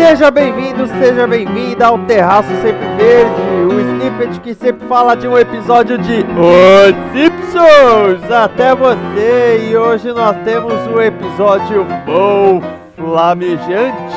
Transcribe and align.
Seja 0.00 0.30
bem-vindo, 0.30 0.86
seja 0.86 1.26
bem-vinda 1.26 1.88
ao 1.88 1.98
Terraço 1.98 2.48
Sempre 2.62 2.86
Verde, 2.96 3.42
o 3.70 3.80
snippet 3.80 4.40
que 4.40 4.54
sempre 4.54 4.88
fala 4.88 5.14
de 5.14 5.28
um 5.28 5.36
episódio 5.36 5.98
de 5.98 6.24
Os 6.24 7.12
Simpsons 7.12 8.32
até 8.32 8.74
você. 8.74 9.68
E 9.68 9.76
hoje 9.76 10.10
nós 10.10 10.34
temos 10.42 10.72
o 10.86 11.02
episódio 11.02 11.86
Mou 12.06 12.62
Flamejante. 12.96 14.14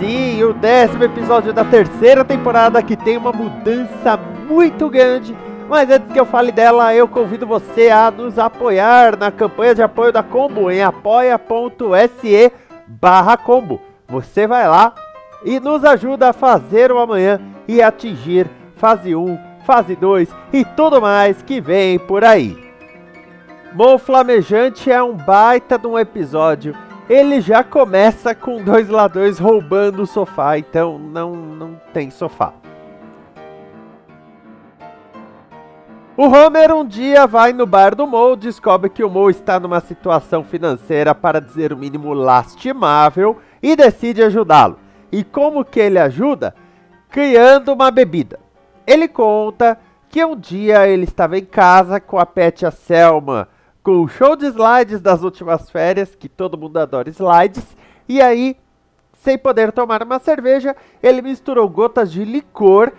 Sim, 0.00 0.42
o 0.42 0.52
décimo 0.52 1.04
episódio 1.04 1.52
da 1.52 1.64
terceira 1.64 2.24
temporada 2.24 2.82
que 2.82 2.96
tem 2.96 3.16
uma 3.16 3.30
mudança 3.30 4.18
muito 4.48 4.90
grande. 4.90 5.34
Mas 5.68 5.88
antes 5.88 6.12
que 6.12 6.18
eu 6.18 6.26
fale 6.26 6.50
dela, 6.50 6.92
eu 6.92 7.06
convido 7.06 7.46
você 7.46 7.88
a 7.88 8.10
nos 8.10 8.36
apoiar 8.36 9.16
na 9.16 9.30
campanha 9.30 9.76
de 9.76 9.82
apoio 9.82 10.12
da 10.12 10.24
Combo 10.24 10.72
em 10.72 10.82
apoia.se 10.82 12.52
barra 12.86 13.36
combo. 13.36 13.80
Você 14.08 14.46
vai 14.46 14.68
lá 14.68 14.94
e 15.44 15.58
nos 15.60 15.84
ajuda 15.84 16.30
a 16.30 16.32
fazer 16.32 16.90
o 16.92 16.98
amanhã 16.98 17.40
e 17.66 17.82
atingir 17.82 18.48
fase 18.76 19.14
1, 19.14 19.38
fase 19.64 19.96
2 19.96 20.28
e 20.52 20.64
tudo 20.64 21.00
mais 21.00 21.42
que 21.42 21.60
vem 21.60 21.98
por 21.98 22.24
aí. 22.24 22.56
Mon 23.72 23.98
Flamejante 23.98 24.90
é 24.90 25.02
um 25.02 25.12
baita 25.12 25.78
de 25.78 25.86
um 25.86 25.98
episódio. 25.98 26.74
Ele 27.08 27.40
já 27.40 27.62
começa 27.62 28.34
com 28.34 28.62
dois 28.62 28.88
ladrões 28.88 29.38
roubando 29.38 30.02
o 30.02 30.06
sofá, 30.06 30.58
então 30.58 30.98
não, 30.98 31.34
não 31.36 31.80
tem 31.92 32.10
sofá. 32.10 32.52
O 36.18 36.28
Homer 36.28 36.72
um 36.72 36.82
dia 36.82 37.26
vai 37.26 37.52
no 37.52 37.66
bar 37.66 37.94
do 37.94 38.06
Mo, 38.06 38.36
descobre 38.36 38.88
que 38.88 39.04
o 39.04 39.10
Mo 39.10 39.28
está 39.28 39.60
numa 39.60 39.80
situação 39.80 40.42
financeira, 40.42 41.14
para 41.14 41.42
dizer 41.42 41.74
o 41.74 41.76
mínimo, 41.76 42.14
lastimável 42.14 43.36
e 43.62 43.76
decide 43.76 44.22
ajudá-lo. 44.22 44.78
E 45.12 45.22
como 45.22 45.62
que 45.62 45.78
ele 45.78 45.98
ajuda? 45.98 46.54
Criando 47.10 47.70
uma 47.70 47.90
bebida. 47.90 48.40
Ele 48.86 49.06
conta 49.06 49.78
que 50.08 50.24
um 50.24 50.34
dia 50.34 50.88
ele 50.88 51.04
estava 51.04 51.36
em 51.36 51.44
casa 51.44 52.00
com 52.00 52.18
a 52.18 52.24
Pet 52.24 52.64
a 52.64 52.70
Selma, 52.70 53.46
com 53.82 54.00
o 54.00 54.08
show 54.08 54.34
de 54.34 54.46
slides 54.46 55.02
das 55.02 55.22
últimas 55.22 55.68
férias, 55.68 56.14
que 56.14 56.30
todo 56.30 56.56
mundo 56.56 56.78
adora 56.78 57.10
slides, 57.10 57.76
e 58.08 58.22
aí, 58.22 58.56
sem 59.12 59.36
poder 59.36 59.70
tomar 59.70 60.02
uma 60.02 60.18
cerveja, 60.18 60.74
ele 61.02 61.20
misturou 61.20 61.68
gotas 61.68 62.10
de 62.10 62.24
licor 62.24 62.90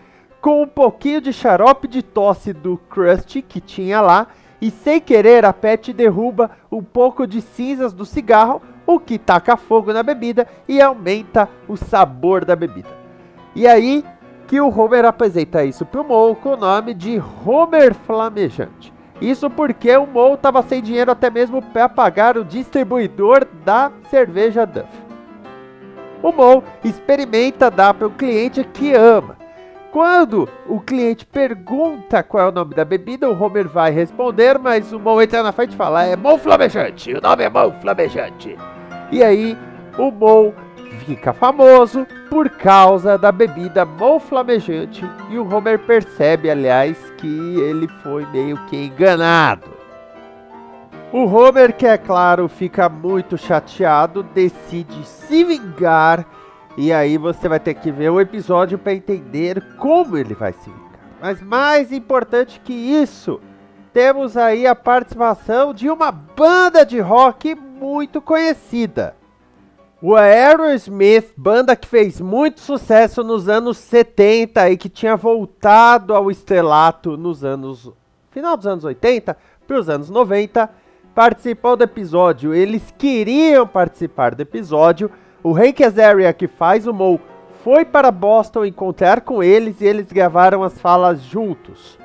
com 0.41 0.61
um 0.61 0.67
pouquinho 0.67 1.21
de 1.21 1.33
xarope 1.33 1.87
de 1.87 2.01
tosse 2.01 2.53
do 2.53 2.77
Krusty 2.89 3.41
que 3.41 3.59
tinha 3.59 4.01
lá 4.01 4.27
e 4.61 4.71
sem 4.71 4.99
querer 4.99 5.45
a 5.45 5.53
Pet 5.53 5.93
derruba 5.93 6.51
um 6.71 6.81
pouco 6.81 7.27
de 7.27 7.41
cinzas 7.41 7.93
do 7.93 8.05
cigarro, 8.05 8.61
o 8.85 8.99
que 8.99 9.19
taca 9.19 9.57
fogo 9.57 9.93
na 9.93 10.01
bebida 10.01 10.47
e 10.67 10.81
aumenta 10.81 11.49
o 11.67 11.75
sabor 11.75 12.45
da 12.45 12.55
bebida. 12.55 12.89
E 13.55 13.67
aí 13.67 14.03
que 14.47 14.61
o 14.61 14.69
Homer 14.69 15.05
apresenta 15.05 15.63
isso 15.63 15.85
pro 15.85 16.03
Mo 16.03 16.33
com 16.35 16.53
o 16.53 16.57
nome 16.57 16.93
de 16.93 17.21
Homer 17.45 17.93
Flamejante. 17.93 18.93
Isso 19.19 19.49
porque 19.49 19.95
o 19.97 20.07
Mo 20.07 20.35
estava 20.35 20.61
sem 20.61 20.81
dinheiro 20.81 21.11
até 21.11 21.29
mesmo 21.29 21.61
para 21.61 21.89
pagar 21.89 22.37
o 22.37 22.45
distribuidor 22.45 23.45
da 23.65 23.91
cerveja 24.09 24.65
Duff. 24.65 24.87
O 26.23 26.31
Mo 26.31 26.63
experimenta 26.83 27.69
dar 27.69 27.93
para 27.93 28.07
o 28.07 28.11
cliente 28.11 28.63
que 28.63 28.93
ama 28.93 29.35
quando 29.91 30.47
o 30.67 30.79
cliente 30.79 31.25
pergunta 31.25 32.23
qual 32.23 32.43
é 32.45 32.49
o 32.49 32.51
nome 32.51 32.75
da 32.75 32.85
bebida, 32.85 33.29
o 33.29 33.43
Homer 33.43 33.67
vai 33.67 33.91
responder, 33.91 34.57
mas 34.59 34.91
o 34.91 34.99
Mo 34.99 35.21
entra 35.21 35.43
na 35.43 35.51
frente 35.51 35.73
e 35.73 35.77
fala: 35.77 36.05
é 36.05 36.15
Mo 36.15 36.37
Flamejante, 36.37 37.13
o 37.13 37.21
nome 37.21 37.43
é 37.43 37.49
Mo 37.49 37.71
Flamejante. 37.81 38.55
E 39.11 39.23
aí 39.23 39.57
o 39.97 40.11
Mo 40.11 40.53
fica 41.05 41.31
famoso 41.33 42.05
por 42.29 42.49
causa 42.49 43.17
da 43.17 43.31
bebida 43.31 43.85
Mo 43.85 44.19
Flamejante 44.19 45.05
e 45.29 45.37
o 45.37 45.55
Homer 45.55 45.79
percebe, 45.79 46.49
aliás, 46.49 46.97
que 47.17 47.59
ele 47.61 47.87
foi 48.03 48.25
meio 48.27 48.57
que 48.67 48.75
enganado. 48.75 49.77
O 51.11 51.23
Homer, 51.25 51.73
que 51.73 51.87
é 51.87 51.97
claro, 51.97 52.49
fica 52.49 52.89
muito 52.89 53.37
chateado, 53.37 54.23
decide 54.23 55.05
se 55.05 55.43
vingar 55.45 56.25
e 56.77 56.93
aí 56.93 57.17
você 57.17 57.49
vai 57.49 57.59
ter 57.59 57.73
que 57.73 57.91
ver 57.91 58.11
o 58.11 58.21
episódio 58.21 58.77
para 58.77 58.93
entender 58.93 59.61
como 59.77 60.15
ele 60.15 60.35
vai 60.35 60.53
se 60.53 60.69
vingar. 60.69 60.99
Mas 61.19 61.41
mais 61.41 61.91
importante 61.91 62.61
que 62.63 62.71
isso, 62.71 63.41
temos 63.91 64.37
aí 64.37 64.67
a 64.67 64.75
participação 64.75 65.73
de 65.73 65.89
uma 65.89 66.11
banda 66.11 66.85
de 66.85 66.99
rock 66.99 67.55
muito 67.55 68.21
conhecida. 68.21 69.15
O 69.99 70.15
Aerosmith, 70.15 71.33
banda 71.35 71.75
que 71.75 71.87
fez 71.87 72.21
muito 72.21 72.59
sucesso 72.59 73.23
nos 73.23 73.49
anos 73.49 73.79
70 73.79 74.69
e 74.69 74.77
que 74.77 74.87
tinha 74.87 75.17
voltado 75.17 76.13
ao 76.13 76.29
estrelato 76.29 77.17
nos 77.17 77.43
anos 77.43 77.91
final 78.29 78.55
dos 78.55 78.67
anos 78.67 78.83
80 78.83 79.35
para 79.65 79.79
os 79.79 79.89
anos 79.89 80.11
90, 80.11 80.69
participou 81.15 81.75
do 81.75 81.83
episódio. 81.83 82.53
Eles 82.53 82.93
queriam 82.95 83.65
participar 83.67 84.35
do 84.35 84.41
episódio, 84.41 85.09
o 85.47 85.55
Hank 85.55 85.81
Azaria, 85.81 86.33
que 86.33 86.45
faz 86.45 86.85
o 86.85 86.93
Mo, 86.93 87.21
foi 87.63 87.85
para 87.85 88.11
Boston 88.11 88.65
encontrar 88.65 89.21
com 89.21 89.41
eles 89.41 89.79
e 89.79 89.85
eles 89.85 90.11
gravaram 90.11 90.61
as 90.61 90.77
falas 90.77 91.21
juntos. 91.21 91.97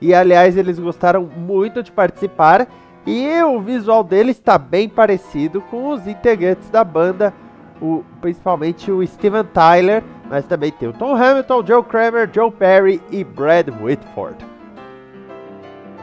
E 0.00 0.12
aliás, 0.12 0.56
eles 0.56 0.80
gostaram 0.80 1.22
muito 1.22 1.80
de 1.80 1.92
participar 1.92 2.66
e 3.06 3.40
o 3.42 3.60
visual 3.60 4.02
deles 4.02 4.36
está 4.36 4.58
bem 4.58 4.88
parecido 4.88 5.60
com 5.60 5.90
os 5.90 6.08
integrantes 6.08 6.68
da 6.70 6.82
banda, 6.82 7.32
o, 7.80 8.02
principalmente 8.20 8.90
o 8.90 9.06
Steven 9.06 9.44
Tyler, 9.44 10.02
mas 10.28 10.44
também 10.44 10.72
tem 10.72 10.88
o 10.88 10.92
Tom 10.92 11.14
Hamilton, 11.14 11.64
Joe 11.64 11.84
Kramer, 11.84 12.28
Joe 12.32 12.50
Perry 12.50 13.00
e 13.12 13.22
Brad 13.22 13.68
Whitford. 13.80 14.44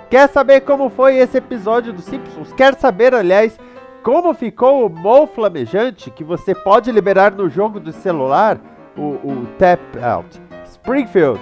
Quer 0.09 0.29
saber 0.29 0.61
como 0.61 0.89
foi 0.89 1.17
esse 1.17 1.37
episódio 1.37 1.91
dos 1.91 2.05
Simpsons? 2.05 2.53
Quer 2.53 2.73
saber, 2.75 3.13
aliás, 3.13 3.59
como 4.03 4.33
ficou 4.33 4.85
o 4.85 4.89
Mol 4.89 5.27
Flamejante 5.27 6.09
que 6.09 6.23
você 6.23 6.55
pode 6.55 6.91
liberar 6.91 7.31
no 7.31 7.49
jogo 7.49 7.79
do 7.79 7.91
celular, 7.91 8.59
o, 8.97 9.01
o 9.01 9.47
Tap 9.57 9.79
Out 10.01 10.41
Springfield. 10.65 11.39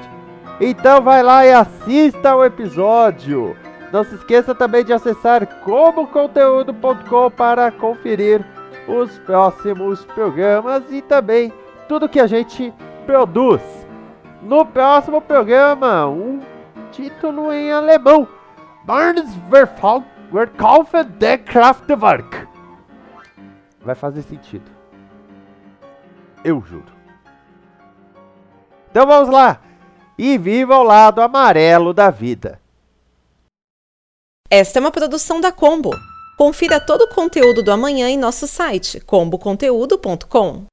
Então 0.59 1.01
vai 1.01 1.21
lá 1.21 1.45
e 1.45 1.53
assista 1.53 2.35
o 2.35 2.43
episódio. 2.43 3.55
Não 3.91 4.03
se 4.03 4.15
esqueça 4.15 4.53
também 4.55 4.83
de 4.83 4.91
acessar 4.91 5.45
comoconteúdo.com 5.63 7.31
para 7.31 7.71
conferir 7.71 8.43
os 8.87 9.17
próximos 9.19 10.03
programas 10.05 10.83
e 10.91 11.01
também 11.01 11.53
tudo 11.87 12.09
que 12.09 12.19
a 12.19 12.27
gente 12.27 12.73
produz. 13.05 13.61
No 14.41 14.65
próximo 14.65 15.21
programa, 15.21 16.07
um 16.07 16.39
título 16.91 17.53
em 17.53 17.71
alemão: 17.71 18.27
Barnes 18.83 19.29
Verkaufen 20.31 21.05
der 21.17 21.37
Kraftwerk 21.39 22.36
vai 23.87 23.95
fazer 23.95 24.21
sentido. 24.21 24.69
Eu 26.43 26.61
juro. 26.61 26.91
Então 28.91 29.07
vamos 29.07 29.29
lá! 29.29 29.61
E 30.17 30.37
viva 30.37 30.77
o 30.77 30.83
lado 30.83 31.21
amarelo 31.21 31.93
da 31.93 32.09
vida! 32.09 32.59
Esta 34.49 34.79
é 34.79 34.81
uma 34.81 34.91
produção 34.91 35.39
da 35.41 35.51
Combo. 35.51 35.91
Confira 36.37 36.79
todo 36.79 37.03
o 37.03 37.13
conteúdo 37.13 37.63
do 37.63 37.71
amanhã 37.71 38.09
em 38.09 38.17
nosso 38.17 38.47
site 38.47 38.99
comboconteúdo.com. 38.99 40.65